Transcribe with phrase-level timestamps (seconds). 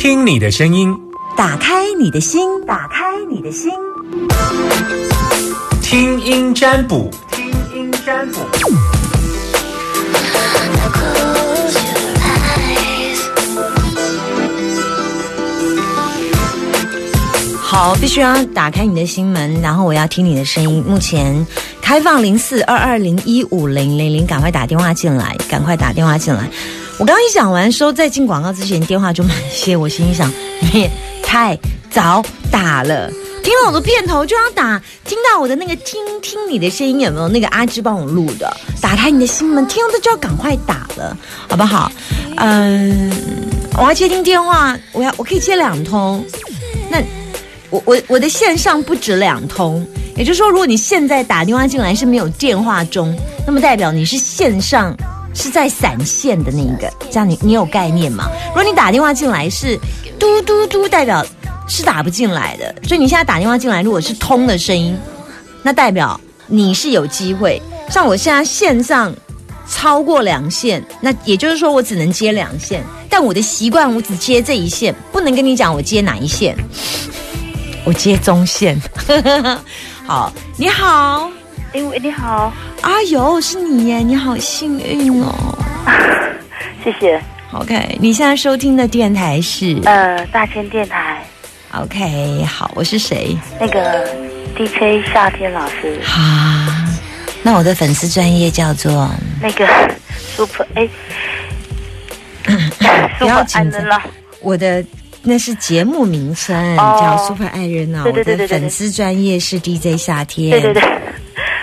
[0.00, 0.96] 听听你的声音，
[1.36, 3.70] 打开你的心，打开你的心，
[5.82, 8.40] 听音占卜，听音占卜。
[17.60, 20.82] 好，必须要打开你的心门，然后我要听你的声音。
[20.88, 21.46] 目前
[21.82, 26.48] 开放零四二二零一五零零零，赶快打电话进来，赶快打电话进来。
[27.00, 30.90] 我刚一讲完说，在进广告之前电话就满线，我心想你也
[31.22, 31.58] 太
[31.90, 33.10] 早打了。
[33.42, 37.26] 听了我的片头就要打，听到我的那个听听你的声音有没有？
[37.26, 41.16] 那个阿芝帮我录的，打开你的心门，听到就要赶快打了，
[41.48, 41.90] 好不好？
[42.36, 43.10] 嗯，
[43.78, 46.22] 我要接听电话，我要我可以接两通，
[46.90, 47.02] 那。
[47.70, 54.92] 我我我的线上不止两通，也就是说，如果你现在打电话进来是没有电话中，那么代表你是线上
[55.34, 58.28] 是在散线的那一个，这样你你有概念吗？
[58.48, 59.78] 如果你打电话进来是
[60.18, 61.24] 嘟嘟嘟，代表
[61.68, 64.98] 是打不进来的，所以你现在打电话进来，如果是通的声音，
[65.62, 67.60] 那代表你是有机会。
[67.88, 69.14] 像我现在线上
[69.68, 76.56] 超过两线，那也就是说我只能接两线，但我的习惯我只接这一线，不能跟你讲我接哪一线。
[77.82, 78.80] 我接中线，
[80.06, 81.30] 好，你好，
[81.72, 85.58] 哎喂，你好，阿尤是你耶，你好幸运哦，
[86.82, 87.20] 谢谢。
[87.52, 91.22] OK，你现在收听的电台是呃大千电台。
[91.72, 93.36] OK，好，我是谁？
[93.60, 94.08] 那个
[94.56, 96.00] DJ 夏天老师。
[96.02, 96.72] 好，
[97.42, 99.08] 那我的粉丝专业叫做
[99.40, 99.66] 那个
[100.36, 100.88] Super 哎，
[103.18, 104.02] 不要紧张了，
[104.40, 104.84] 我的。
[105.22, 108.04] 那是节目名称，叫 Super 爱人哦。
[108.06, 110.50] 我的粉丝专业是 DJ 夏天。
[110.50, 110.82] 对对对，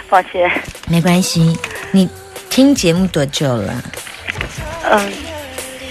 [0.09, 0.50] 抱歉。
[0.88, 1.57] 没关系，
[1.91, 2.07] 你
[2.50, 3.73] 听节目多久了？
[4.90, 5.13] 嗯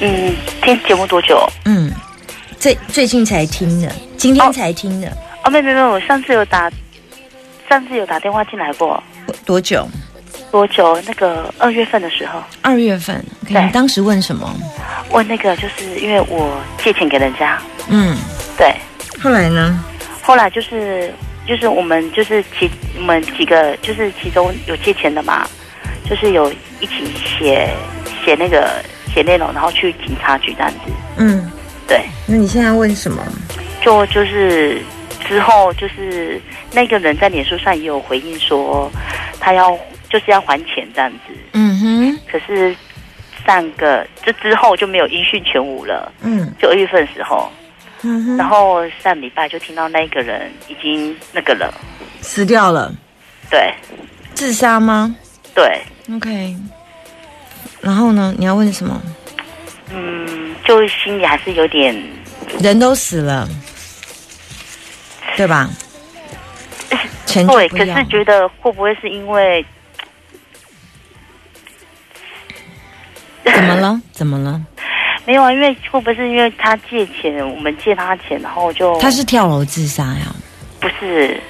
[0.00, 1.47] 嗯，听节目多久？
[1.65, 1.93] 嗯，
[2.59, 5.09] 最最近才听的，今天才听的。
[5.44, 6.71] 哦，没没没，我上次有打，
[7.69, 9.03] 上次有打电话进来过。
[9.44, 9.88] 多久？
[10.50, 11.00] 多久？
[11.06, 12.43] 那个二月份的时候。
[12.62, 14.54] 二月份，你当时问什么？
[15.10, 17.59] 问那个，就是因为我借钱给人家。
[17.88, 18.16] 嗯，
[18.56, 18.75] 对。
[19.22, 19.84] 后来呢？
[20.22, 21.15] 后来就是
[21.47, 25.47] 就是我们就是其我们几个就是其中有借钱的嘛，
[26.05, 27.69] 就是有一起写
[28.25, 30.79] 写那个写内容，然后去警察局这样子。
[31.19, 31.51] 嗯，
[31.87, 32.01] 对。
[32.27, 33.23] 那你现在问什么？
[33.81, 34.83] 就就是
[35.27, 36.41] 之后就是
[36.73, 38.91] 那个人在脸书上也有回应说，
[39.41, 39.78] 他要。
[40.09, 42.21] 就是要还钱这样子，嗯哼。
[42.31, 42.75] 可是
[43.45, 46.49] 上个这之后就没有音讯全无了，嗯。
[46.61, 47.51] 就二月份的时候，
[48.06, 48.37] 嗯哼。
[48.37, 51.75] 然后上礼拜就听到那个人已经那个了，
[52.21, 52.94] 死掉了。
[53.50, 53.75] 对。
[54.34, 55.17] 自杀吗？
[55.55, 55.83] 对。
[56.15, 56.55] OK。
[57.81, 58.33] 然后呢？
[58.39, 59.00] 你要问什么？
[59.93, 61.95] 嗯，就心里还是有点。
[62.61, 63.49] 人都死了，
[65.37, 65.69] 对吧？
[67.27, 69.65] 对，可是觉得会不会是因为？
[73.45, 74.00] 怎么了？
[74.12, 74.62] 怎么了？
[75.27, 80.35] 没有啊，因为会不会是因为他借钱，我们借他钱，然后就他是跳楼自杀呀？
[80.81, 81.41] 不是，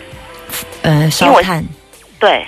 [0.83, 1.63] 呃，烧炭。
[2.19, 2.47] 对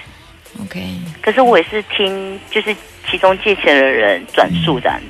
[0.62, 0.83] ，OK。
[1.21, 2.75] 可是我也是听，就是
[3.11, 5.05] 其中借钱的人转述这样子。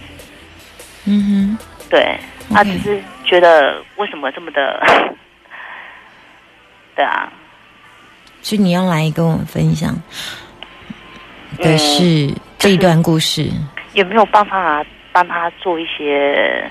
[1.04, 1.58] 嗯哼，
[1.88, 2.18] 对，
[2.52, 4.82] 他只是觉得为什么这么的？
[6.96, 7.32] 对啊。
[8.42, 9.94] 所以你要来跟我们分享
[11.58, 13.50] 的是这一段故事。
[13.94, 16.70] 有没有办法帮他做一些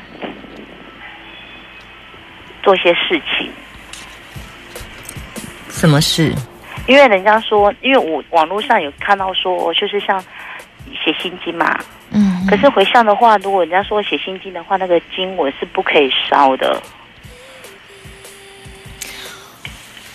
[2.63, 3.51] 做一些事情？
[5.69, 6.33] 什么事？
[6.87, 10.19] 因为人家说，因为我网络上有看到说，就是像
[11.03, 11.77] 写心经嘛。
[12.11, 12.45] 嗯。
[12.49, 16.81] 可是回向的话，如果人家说写心经的话，那个经文是不可以烧的。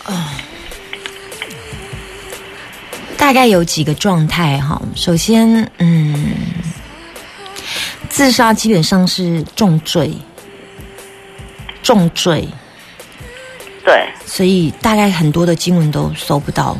[0.09, 0.15] 嗯。
[3.19, 4.81] 大概有几个状态哈。
[4.97, 6.35] 首先，嗯。
[8.13, 10.13] 自杀基本上是重罪，
[11.83, 12.47] 重罪。
[13.83, 16.77] 对，所以大概很多的经文都搜不到。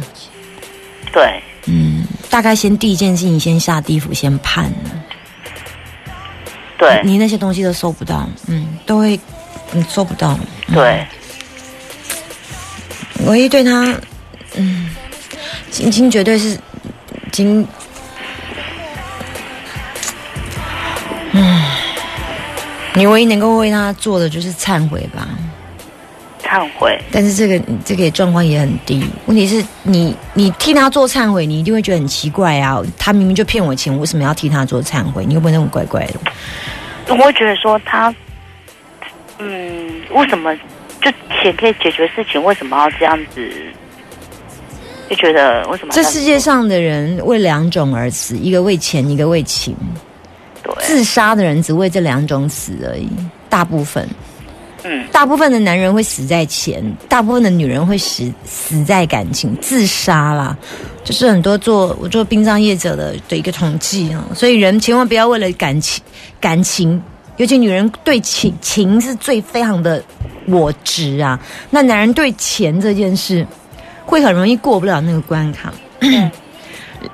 [1.11, 5.05] 对，嗯，大概先第一件事情，先下地府，先判了。
[6.79, 9.19] 对，你那些东西都搜不到，嗯，都会，
[9.73, 10.39] 你搜不到。
[10.73, 11.07] 对，
[13.27, 13.99] 唯一对他，
[14.57, 14.91] 嗯，
[15.71, 16.59] 心情绝对是
[17.33, 17.67] 经。
[23.03, 25.27] 你唯一能够为他做的就是忏悔吧？
[26.41, 26.97] 忏悔。
[27.11, 29.05] 但是这个这个状况也很低。
[29.27, 32.81] 问题是你你替他做忏悔，你一定会觉得很奇怪啊！
[32.97, 35.25] 他明明就骗我钱，我为什么要替他做忏悔？
[35.27, 36.15] 你会不会那种怪怪的？
[37.09, 38.15] 我会觉得说他
[39.41, 40.55] 嗯，为什么
[41.01, 41.11] 就
[41.43, 43.51] 钱可以解决事情，为什么要这样子？
[45.11, 49.75] 就觉得为什么这世界上的人为两种而死，一个为钱，一个为情。
[50.93, 53.09] 对，自杀的人只为这两种死而已，
[53.49, 54.07] 大部分。
[54.85, 60.57] 嗯大部分的男人会死在钱，大部分的女人会死死在感情，自杀啦。
[61.05, 66.03] 就是很多做我做殡葬业者的的一个统计啊，所以人千万不要为了感情
[66.41, 67.01] 感情，
[67.37, 70.03] 尤其女人对情情是最非常的
[70.47, 71.39] 我执啊，
[71.71, 73.47] 那男人对钱这件事
[74.05, 75.73] 会很容易过不了那个关卡。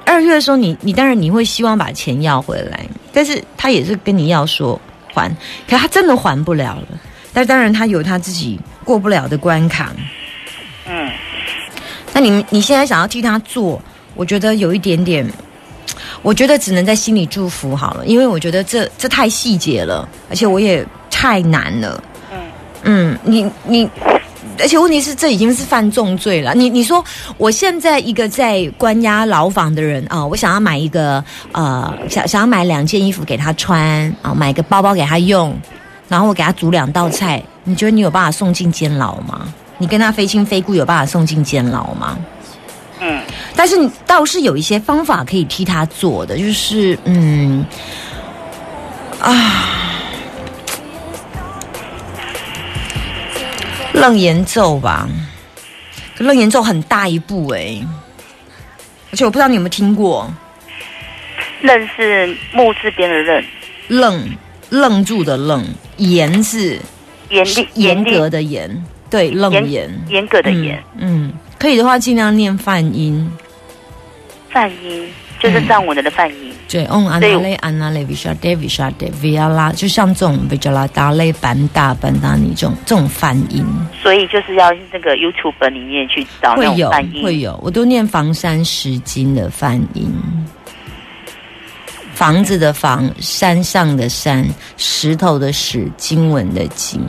[0.05, 4.81] 二月的时候你，你当然你会希望把钱要回来，但是他也是跟你要说
[5.13, 5.29] 还，
[5.69, 6.89] 可他真的还不了了。
[7.33, 9.93] 但当然他有他自己过不了的关卡。
[10.87, 11.11] 嗯
[12.13, 13.81] 那你你现在想要替他做，
[14.15, 15.25] 我觉得有一点点，
[16.23, 22.03] 我觉得只能在心里祝福好了，因为我觉得这这太细节了，而且我也太难了。
[22.33, 22.39] 嗯
[22.83, 23.89] 嗯，你你，
[24.61, 26.55] 而且问题是，这已经是犯重罪了。
[26.55, 27.05] 你你说，
[27.37, 31.23] 我现在一个在关押牢房的人啊、我想要买一个
[31.53, 33.81] 呃，想想要买两件衣服给他穿
[34.23, 35.57] 啊、买个包包给他用，
[36.09, 39.53] 然后我给他煮两道菜，你觉得你有办法送进监牢吗？
[39.79, 42.19] 你跟他非亲非故，有办法送进监牢吗？
[43.01, 43.21] 嗯
[43.55, 47.65] 但是你倒是有一些方法可以替他做的，就是嗯
[49.21, 49.98] 啊，
[54.01, 55.09] 楞严咒吧，
[56.17, 57.81] 可楞严咒很大一部哎、
[59.11, 60.33] 而且我不知道你有没有听过。
[61.63, 63.45] 愣是木字边的愣，
[63.89, 64.29] 愣
[64.71, 65.65] 愣住的愣，
[65.97, 66.79] 严是
[67.31, 67.69] 严厉。
[67.75, 71.33] 严格的严，对楞严严严格的严，嗯，嗯。
[71.59, 73.29] 可以的话尽量念梵音。
[74.51, 76.48] 梵音就是藏文的梵音。
[76.69, 79.31] 对嗯安那类 v i s h a d e v i s h a d e v
[79.31, 83.65] i a 拉，就像这种维加拉达类班大班达尼这种这种梵音
[84.03, 90.13] 所以就是要那个 YouTube 里面去找那会有种梵音，会有，我都念房山石经的梵音，
[92.13, 97.01] 房子的房，山上的山，石头的石，经文的经，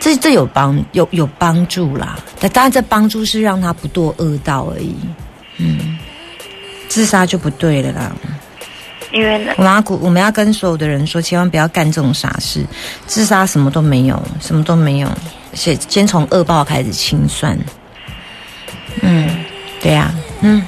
[0.00, 2.18] 这这有帮有有帮助啦。
[2.38, 4.94] 但当然，这帮助是让他不堕恶道而已。
[5.56, 5.98] 嗯，
[6.88, 8.12] 自杀就不对了啦。
[9.56, 12.64] 我们要鼓，我们要跟所有的人说，千万不要干这种傻事。
[13.06, 17.58] 自杀什么都没有，什么都没有，而且先从恶报开始清算。
[19.02, 19.44] 嗯，
[19.80, 20.62] 对呀、嗯，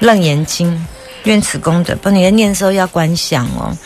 [0.00, 0.86] 楞严经，
[1.24, 1.94] 愿此功德。
[1.96, 3.76] 不，你在念的时候要观想哦。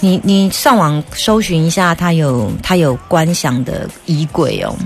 [0.00, 4.76] 你你上网搜寻一下，它有它有观想的仪轨哦。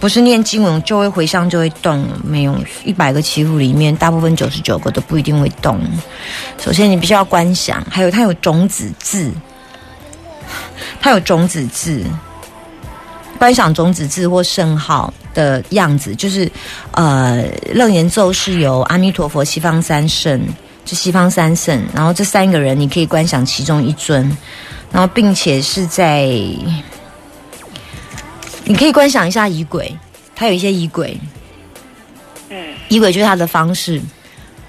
[0.00, 5.78] 不是念经文就会回向就会动，没有一百个祈福里面，大部分九十九个都不一定会动。
[6.58, 9.30] 首先你必须要观想，还有它有种子字，
[11.00, 12.02] 它有种子字，
[13.38, 16.50] 观想种子字或圣号的样子，就是
[16.92, 17.44] 呃，
[17.74, 20.40] 楞严咒是由阿弥陀佛、西方三圣，
[20.86, 24.34] 就西方三圣，然后这三个人你可以观想其中一尊，
[24.90, 26.30] 然后并且是在，
[28.70, 29.92] 你可以观想一下仪轨，
[30.32, 31.18] 它有一些仪轨，
[32.50, 34.00] 嗯仪轨就是它的方式。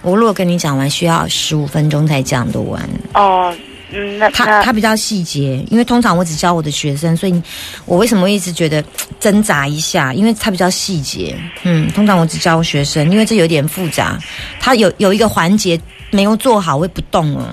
[0.01, 2.81] 我如果跟你讲完，需要十五分钟才讲得完。
[3.13, 3.55] 哦
[3.91, 7.43] 嗯那它那它比较细节，因为通常我只教我的学生，所以
[7.85, 8.87] 我为什么一直觉得嘖
[9.19, 10.11] 挣扎一下？
[10.15, 11.37] 因为它比较细节。
[11.61, 14.17] 嗯，通常我只教学生，因为这有点复杂，
[14.59, 15.79] 它有有一个环节
[16.09, 17.45] 没有做好会不动哦。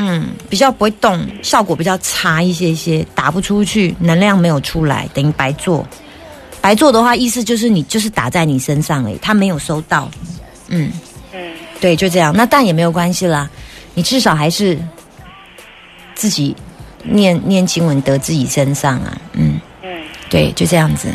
[0.00, 5.84] 嗯，比较不会动，效果比较差一些些，打不出去，能量没有出来，等于白做。
[6.60, 10.08] 白做的话，意思就是你就是打在你身上而已，他没有收到。
[10.68, 10.92] 嗯，
[11.34, 11.40] 嗯
[11.80, 12.32] 对，就这样。
[12.32, 13.50] 那但也没有关系啦，
[13.94, 14.78] 你至少还是
[16.14, 16.54] 自己
[17.02, 19.18] 念念经文得自己身上啊。
[19.32, 19.90] 嗯，嗯，
[20.30, 21.08] 对，就这样子。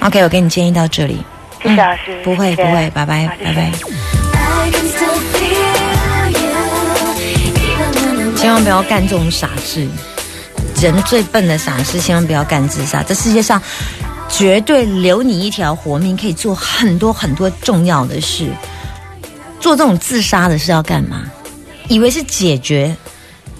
[0.00, 1.18] OK，我给你建议到这里。
[1.62, 3.70] 谢谢老师，不会谢谢不会，拜拜谢谢拜
[5.72, 5.75] 拜。
[8.36, 9.88] 千万不要干这种傻事。
[10.80, 13.02] 人最笨的傻事，千万不要干自杀。
[13.02, 13.60] 这世界上
[14.28, 18.50] 绝对留你一条活命，可以做很多很多重要的事。
[19.58, 21.22] 做这种自杀的事要干嘛？
[21.88, 22.94] 以为是解决，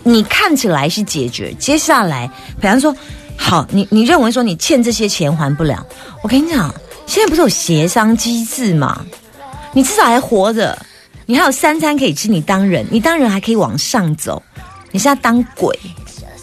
[0.02, 2.30] 你看起来是解决，接下来，
[2.61, 2.95] 比方说，
[3.37, 5.85] 好，你你认为说你欠这些钱还不了，
[6.23, 6.73] 我跟你讲，
[7.06, 9.04] 现在不是有协商机制吗？
[9.73, 10.78] 你至少还活着，
[11.25, 14.42] 你还有三餐可以吃，你当人，你当人还可以往上走，
[14.97, 15.79] 你现在当鬼，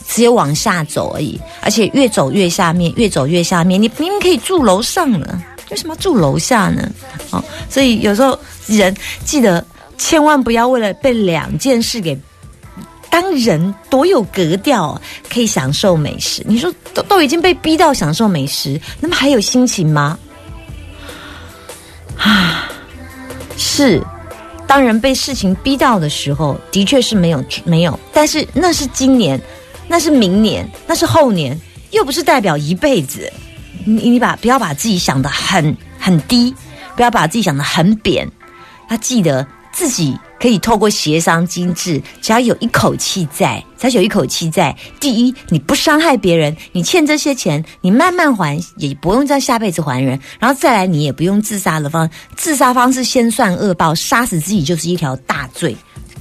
[0.08, 6.88] 只有往下走而已，而且越走越下面，越走越下面，你明明可以住楼上了，为什么要住楼下呢？
[7.32, 8.96] 哦，所以有时候人
[9.26, 9.66] 记得
[9.98, 12.16] 千万不要为了被两件事给
[13.10, 16.44] 当人多有格调，可以享受美食。
[16.46, 20.16] 你说都都已经被逼到享受美食，那么还有心情吗？
[22.18, 22.70] 啊，
[23.58, 24.00] 是。
[24.74, 29.40] 当人被事情逼到的时候，的确是没有没有，但是那是今年，
[29.88, 31.56] 那是明年，那是后年，
[31.92, 33.32] 又不是代表一辈子。
[33.86, 36.52] 你你把不要把自己想的很很低，
[36.96, 38.28] 不要把自己想的很扁。
[38.90, 44.74] 他记得自己可以透过协商机制，只要有一口气在，只要有一口气在。
[45.00, 50.18] 第一，你不伤害别人，你欠这些钱，你慢慢还，也不用在下辈子还人。
[50.40, 55.76] 然后再来，你也不用自杀的方，自杀方式先算恶报，杀死自己就是一条大罪。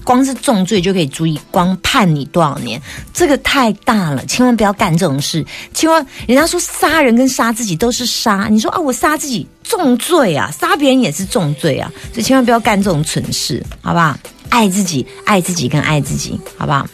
[0.05, 2.83] 光是重罪就可以足以光判你多少年，
[3.13, 5.47] 这个太大了，千万不要干这种事。
[5.73, 14.17] 千万，人家说杀人跟杀自己都是杀，你说啊，我杀自己重罪啊，杀别人也是重罪啊，所以千万不要干这种蠢事，好不好？
[14.49, 16.87] 爱自己，爱自己跟爱自己，好不好？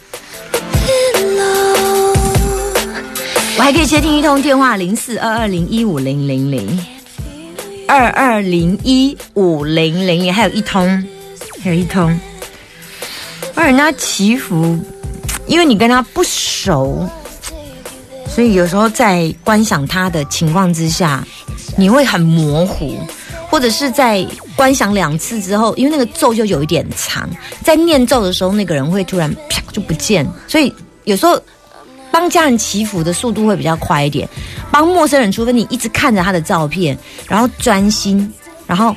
[3.57, 6.85] 我还可以接听一通电话，零四二二零一五零零零
[7.87, 11.03] 二二零一五零零零，还有一通，
[11.61, 12.17] 还有一通。
[13.53, 14.79] 帮人家祈福，
[15.45, 17.05] 因为你跟他不熟，
[18.33, 21.27] 所以有时候在观想他的情况之下，
[21.79, 22.99] 你会很模糊，
[23.49, 27.29] 或者是在观想两次之后，因为那个咒就有一点长，
[27.63, 30.73] 在念咒的时候，那个人会突然啪就不见，所以
[31.05, 31.41] 有时候
[32.11, 34.27] 帮家人祈福的速度会比较快一点。
[34.69, 38.31] 帮陌生人，除非你一直看着他的照片，然后专心，
[38.67, 38.95] 然后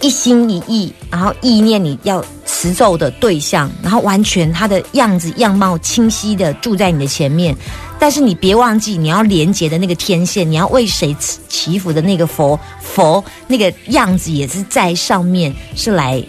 [0.00, 7.54] 一心一意，然后意念你要持咒的对象，然后完全他的样子样貌清晰的住在你的前面，
[8.00, 11.14] 但是你别忘记你要连接的那个天线，你要为谁
[11.48, 16.20] 祈福的那个佛佛那个样子也是在上面是来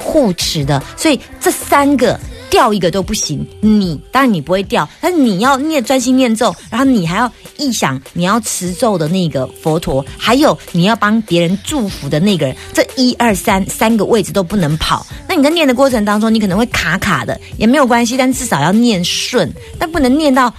[0.00, 2.18] 护持的，所以这三个。
[2.50, 15.06] 掉一个都不行，你当然你不会掉，但是你要念专心念咒，然后你还要臆想你要持咒的那个佛陀，还有你要帮别人祝福的那个人，这一二三三个位置都不能跑。
[15.28, 20.52] 那你在念的过程当中，你可能会卡卡的，也没有关系，但至少要念顺，但不能念到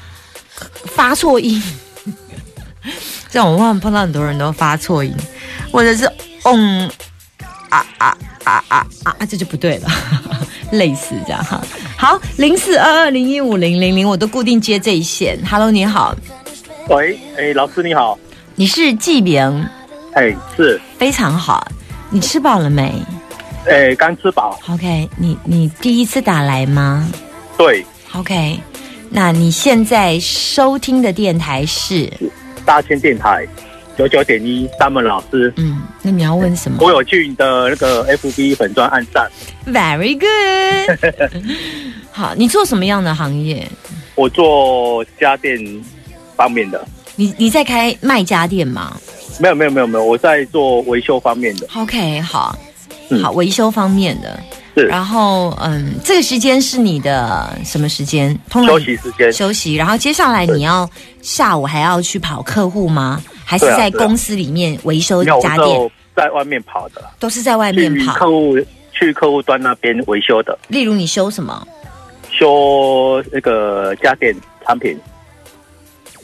[0.86, 1.62] 发错音。
[3.30, 5.14] 这样我往往碰到很多人都发错音，
[5.72, 6.10] 或者是
[6.44, 6.90] 嗯
[7.70, 9.88] 啊啊啊啊啊，这就不对了。
[10.72, 11.60] 类似这样哈，
[11.98, 15.40] 好，零四二二零一五零零零，我都固定接这一线。
[15.44, 16.16] Hello，你好，
[16.90, 18.18] 喂，哎，老师你好，
[18.54, 19.68] 你是纪明，
[20.14, 21.68] 哎，是，非常好。
[22.12, 22.94] 你吃饱了没
[23.68, 27.08] 哎，刚吃饱，？OK，你你第一次打来吗
[27.58, 28.60] 对，？OK，
[29.12, 32.12] 那你现在收听的电台是
[32.66, 33.48] 大千电台
[33.98, 39.30] 九九点一，三门老师，嗯，那你要问什么我有去你的那个 FB 粉专暗赞
[39.68, 41.44] ，？Very good。
[42.12, 43.68] 好，你做什么样的行业？
[44.16, 45.58] 我做家电
[46.36, 48.96] 方面的，你你在开卖家电吗
[49.40, 52.58] 没有没有没有没有，我在做维修方面的，？OK，好，
[53.10, 54.40] 嗯好，维修方面的。
[54.76, 58.38] 是然后，嗯，这个时间是你的什么时间？
[58.50, 59.76] 通常休息时间，休息。
[59.76, 60.90] 然后接下来你要
[61.22, 63.22] 下午还要去跑客户吗？
[63.46, 65.58] 还是在公司里面维修家电？
[65.58, 68.14] 就在外面跑的，都是在外面跑。
[68.14, 68.56] 客户
[68.92, 71.68] 去客户端那边维修的，例如你修什么？
[72.32, 74.34] 修那个家电
[74.66, 74.98] 产品，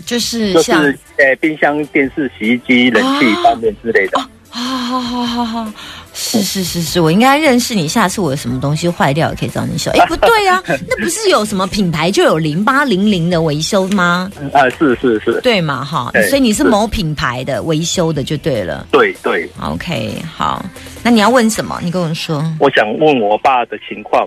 [0.06, 4.20] 就是就像是呃冰箱、电视、洗衣机、冷气啊方面之类的。
[4.50, 5.72] 好好好好好，
[6.18, 7.90] 是是是是，我应该认识你。
[7.90, 9.92] 下次我有什么东西坏掉，也可以找你修。
[9.92, 14.32] 哎，不对啊、 那不是有什么品牌就有零八零零的维修吗？
[14.54, 18.88] 啊，是是是，对嘛，哈，对所以你是是某品牌的维修的就对了。
[18.92, 19.50] 对对。
[19.62, 20.66] OK，好，
[21.04, 21.78] 那你要问什么？
[21.84, 22.42] 你跟我说。
[22.60, 24.26] 我想问我爸的情况。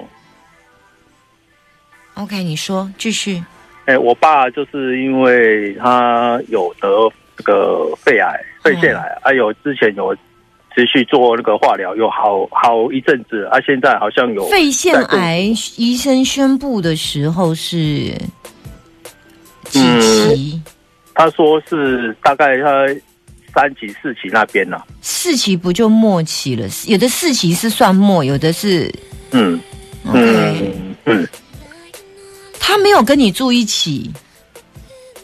[2.15, 3.43] OK，你说，继续。
[3.87, 6.89] 哎，我爸就是因为他有得
[7.37, 10.15] 这个肺癌、肺腺癌，还、有之前有
[10.79, 18.15] 持续做那个化疗，有好好一阵子，啊，现在好像有肺腺癌医生宣布的时候是
[19.65, 20.63] 几嗯期？
[21.15, 22.87] 他说是大概他
[23.53, 26.69] 三期、四期那边呢、四期不就末期了？
[26.87, 28.89] 有的四期是算末，有的是
[29.33, 29.59] 嗯。
[30.11, 31.29] 嗯嗯，
[32.61, 34.09] 他没有跟你住一起，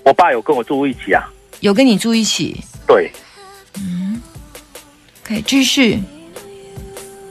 [0.04, 1.30] 我爸有跟我住一起啊，
[1.61, 2.56] 有跟你住一起。
[2.88, 3.08] 对，
[5.42, 5.98] 继续。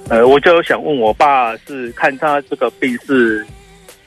[0.09, 3.45] 呃，我就想问我爸是看他这个病是，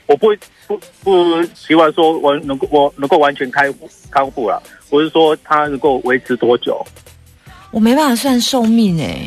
[0.07, 6.85] 我不会不不希望说我能够我能够完全开复康复了，我是说他能够维持多久，
[7.71, 9.27] 我没办法算寿命哎、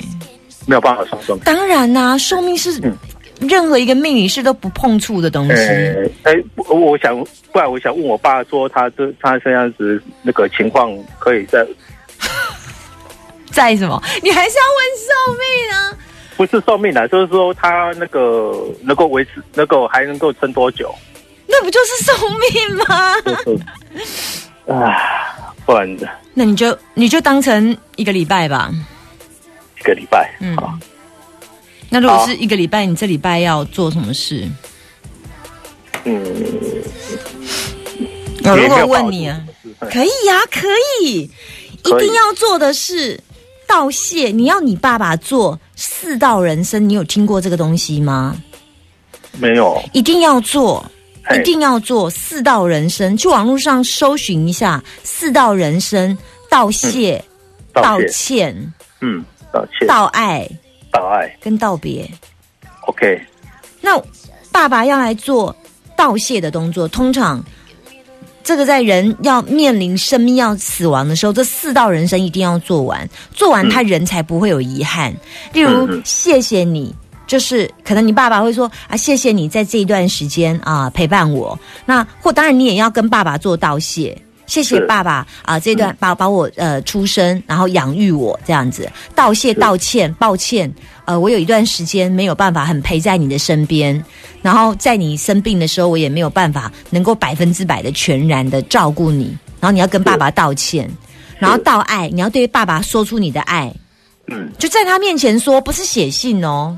[0.67, 1.43] 没有办法算寿命。
[1.43, 2.95] 当然啦、寿命是嗯
[3.41, 5.53] 任何一个命理师都不碰触的东西。
[5.53, 7.17] 呃，哎，我我想，
[7.51, 11.65] 不然我想问我爸说，他这他这样子那个情况，可以在
[13.51, 14.01] 在什么？
[14.23, 15.97] 你还是要问寿命啊？
[16.37, 20.93] 不是寿命啊，就是说他那个能够维持，能够还能够撑多久？
[21.47, 23.21] 那不就是寿命吗？
[23.21, 28.71] 就是啊，不然的那你就你就当成一个礼拜吧。
[29.79, 30.77] 一个礼拜，嗯好，
[31.89, 34.47] 那如果是一个礼拜，你这礼拜要做什么事？
[36.05, 36.23] 嗯，
[38.45, 39.41] 我如果问你啊，
[39.91, 40.67] 可以呀、可
[41.01, 41.29] 以，
[41.83, 43.19] 一定要做的是
[43.69, 44.29] 道谢。
[44.29, 48.35] 你要你爸爸做四道人生，你有听过这个东西吗？
[49.37, 50.83] 没有，一定要做，
[51.35, 53.15] 一定要做四道人生。
[53.15, 56.17] 去网络上搜寻一下四道人生，
[56.49, 57.23] 道谢、
[57.71, 59.23] 道歉、嗯，
[59.53, 60.49] 道歉，道爱
[60.91, 62.09] 道爱跟道别。
[62.87, 63.21] ，OK，
[63.81, 64.01] 那
[64.51, 65.55] 爸爸要来做
[65.95, 67.41] 道谢的动作，通常
[68.49, 75.15] 这个在人要面临生命要死亡的时候，这四道人生一定要做完，做完他人才不会有遗憾。
[75.53, 76.91] 例如谢谢你。
[77.27, 81.57] 就是可能你爸爸会说啊，谢谢你在这一段时间啊陪伴我。
[81.85, 90.69] 那或当然你也要跟爸爸做道谢，谢谢爸爸啊这段把把我呃出生然后养育我这样子，道谢道歉抱歉，
[91.05, 94.03] 呃我有一段时间没有办法很陪在你的身边，
[94.41, 100.89] 然后在你生病的时候我也没有办法能够百分之百的全然的照顾你，然后你要跟爸爸道歉，
[101.37, 103.71] 然后道爱，你要对爸爸说出你的爱，
[104.27, 104.51] 嗯。
[104.57, 106.75] 就在他面前说，不是写信哦。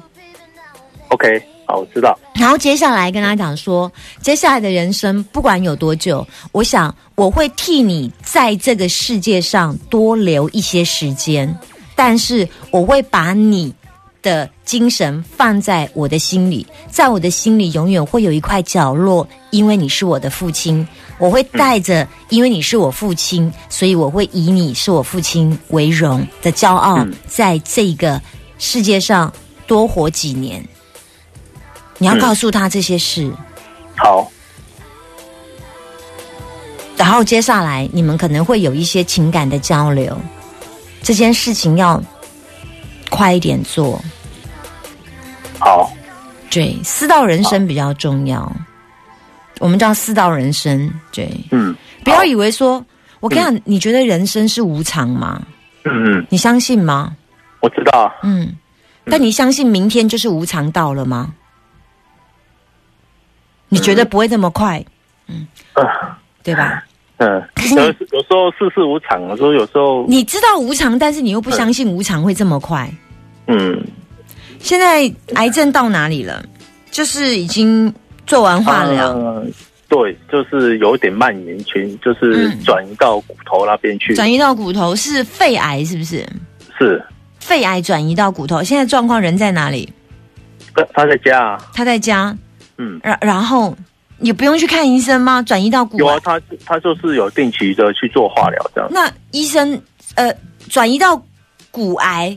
[1.08, 3.90] ，OK，好，我知道，然后接下来跟他讲说，
[4.22, 11.57] 接下来的人生不管有多久，我想我会替你在这个世界上多留一些时间，
[11.96, 13.74] 但是我会把你
[14.22, 20.86] 的精神放在我的心里，在我的心里永远会有一块角落，因为你是我的父亲，
[21.20, 28.22] 我会带着，因为你是我父亲，所以我会以你是我父亲为荣的骄傲嗯，在这个
[28.60, 29.31] 世界上
[29.66, 30.62] 多活几年。
[32.01, 33.31] 你要嗯告诉他这些事，
[33.96, 34.27] 好，
[36.98, 40.18] 然后接下来你们可能会有一些情感的交流，
[41.03, 42.01] 这件事情要
[43.11, 44.03] 快一点做。
[45.59, 45.94] 好，
[46.50, 48.51] 对，四道人生比较重要。
[49.59, 52.83] 我们叫四道人生，对，嗯，不要以为说，
[53.20, 55.40] 我跟你讲，你觉得人生是无常吗？
[55.85, 57.16] 嗯嗯，你相信吗？
[57.59, 58.55] 我知道，嗯，
[59.05, 61.31] 但你相信明天就是无常到了吗？
[63.72, 64.84] 你觉得不会这么快，
[65.27, 65.48] 嗯。
[66.44, 66.84] 对吧？
[67.18, 67.42] 嗯，
[67.75, 72.92] 有时有时候世事无常，有时候有时候，你知道无常，但是你又不相信无常会这么快。
[73.46, 73.79] 嗯，
[74.57, 76.44] 现在癌症到哪里了？
[76.90, 77.94] 就是已经
[78.25, 79.46] 做完化疗，呃
[79.88, 86.27] 对，就是有点蔓延群，就是嗯转移到骨头那边去，转移到骨头是肺癌，是不是？
[86.79, 87.05] 是，
[87.40, 89.88] 肺癌转移到骨头，现在状况人在哪里？
[90.74, 92.36] 他他在家啊，他在家，
[92.81, 93.75] 嗯，然然后
[94.20, 95.41] 也不用去看医生吗？
[95.44, 99.79] 转移到骨癌，他他就是有定期的去做化疗这样，那医生
[100.15, 100.33] 呃
[100.70, 101.22] 转移到
[101.70, 102.35] 骨癌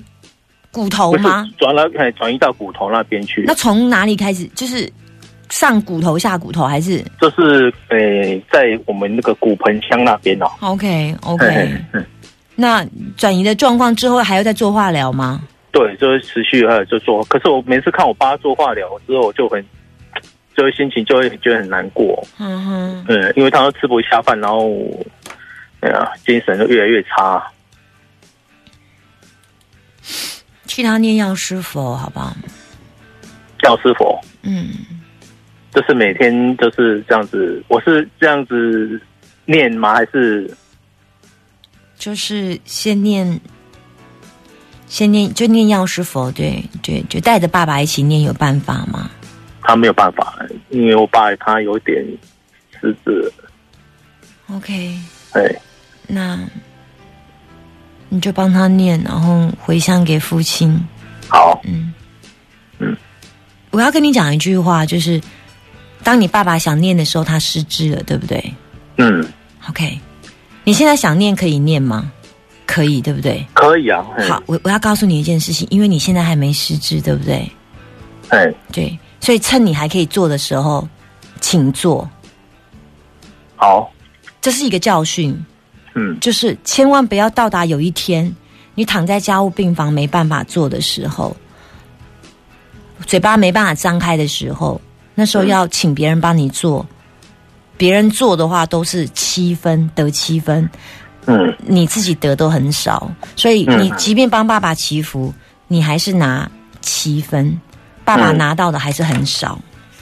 [0.71, 1.49] 骨头不是吗？
[1.57, 4.45] 转了，哎，转移到骨头那边去那，从哪里开始？
[4.55, 4.91] 就是
[5.51, 11.79] 上骨头下骨头还是就是诶，在我们那个骨盆腔那边哦，？OK 嘿 OK，
[12.57, 12.85] 那
[13.17, 15.43] 转移的状况之后还要再做化疗吗？
[15.71, 19.65] 对，就是持续还有就做，可是我每次看我爸做化疗之后，我就很，
[20.57, 24.71] 就会心情就会觉得很难过，嗯哼，嗯，因为他都吃不下饭，然后，
[25.81, 27.43] 哎呀，精神就越来越差。
[30.67, 32.35] 替他念药师佛，好不好？
[33.63, 34.71] 药师佛嗯，
[35.73, 39.01] 就是每天就是这样子，我是这样子
[39.47, 39.95] 念吗？
[39.95, 40.51] 还是
[41.97, 43.41] 就是先念，
[44.87, 49.11] 先念就念药师佛，对对，就带着爸爸一起念，有办法吗？
[49.65, 50.39] 他没有办法？
[50.69, 52.05] 因为我爸他有点
[52.81, 53.33] 失智
[54.53, 54.97] ，OK，
[55.33, 55.53] 哎，
[56.07, 56.39] 那
[58.09, 60.79] 你就帮他念，然后回向给父亲。
[61.29, 61.93] 好，嗯
[62.79, 62.97] 嗯，
[63.71, 65.21] 我要跟你讲一句话，就是
[66.03, 68.55] 当你爸爸想念的时候，他失智了，对不对
[68.99, 69.27] 嗯
[69.69, 69.99] ，？OK，
[70.63, 72.13] 你现在想念可以念吗？
[72.67, 73.45] 可以，对不对？
[73.55, 77.51] 可以啊，好，，我我要告诉你一件事情，因为你现在还没失智，对不对？
[78.29, 80.87] 哎，对，所以趁你还可以做的时候，
[81.41, 82.07] 请做。
[83.57, 83.91] 好，
[84.43, 85.35] 这是一个教训，
[85.95, 88.31] 嗯，就是千万不要到达有一天
[88.75, 91.35] 你躺在家务病房没办法做的时候。
[93.07, 94.79] 嘴巴没办法张开的时候，
[95.15, 96.87] 那时候要请别人帮你做，
[97.79, 100.69] 别人做的话都是七分得七分，
[101.25, 101.57] 嗯。
[101.67, 103.83] 你自己得都很少，所以嗯。
[103.83, 105.33] 你即便帮爸爸祈福，
[105.67, 106.51] 你还是拿
[106.83, 107.59] 七分，
[108.05, 109.59] 爸爸嗯拿到的还是很少，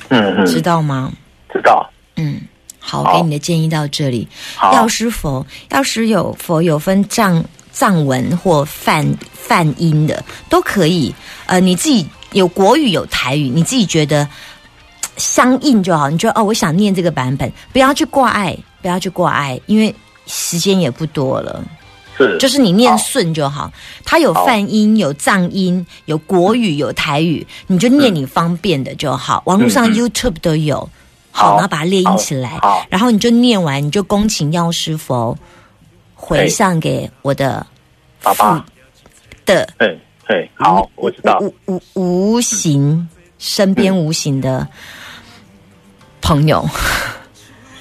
[0.08, 1.12] 嗯嗯，知道吗？
[1.52, 1.88] 知道。
[2.16, 2.40] 嗯，
[2.78, 4.26] 好，好给你的建议到这里。
[4.56, 11.14] 好药师佛，药师有佛有分藏藏文或梵梵音的，都可以。
[11.46, 14.28] 呃，你自己有国语有台语，你自己觉得
[15.16, 16.10] 相应就好。
[16.10, 19.94] 你觉得哦，我想念这个版本，不要去挂碍，不要去挂碍，因为
[20.26, 21.64] 时间也不多了。
[22.22, 23.72] 是就是你念顺就好。
[24.04, 29.42] 它有好梵音、有藏音、有国语、有台语，你就念你方便的就好。
[29.46, 30.88] 网络上 YouTube 都有，
[31.30, 32.58] 好，然后把它列印起来
[32.88, 35.36] 然后你就念完，你就恭请药师佛
[36.14, 37.66] 回向给我的
[38.22, 38.64] 爸爸。
[39.44, 41.38] 的嘿嘿，好，我知道。
[41.40, 43.08] 无无无无形
[43.38, 44.66] 身边无形的
[46.20, 46.64] 朋友、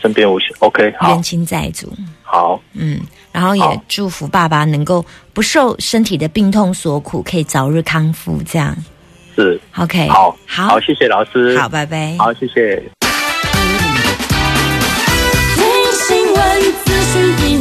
[0.01, 0.47] 身边无形。
[0.57, 1.93] OK，好冤，亲债主。
[2.31, 3.01] 好，嗯，
[3.33, 8.41] 然后也祝福爸爸能够不受身体的病痛所苦，可以早日康复。
[8.43, 8.73] 这样
[9.35, 11.59] 是，OK，好，好，好，谢谢老师。
[11.59, 12.15] 好，拜拜。
[12.17, 12.81] 好，谢谢。
[15.55, 15.65] 听
[16.07, 17.57] 新闻，资讯一